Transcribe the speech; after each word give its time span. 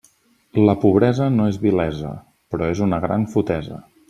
La 0.67 0.73
pobresa 0.85 1.27
no 1.35 1.47
és 1.51 1.61
vilesa, 1.67 2.15
però 2.55 2.71
és 2.75 2.83
una 2.89 3.05
gran 3.09 3.33
fotesa. 3.37 3.83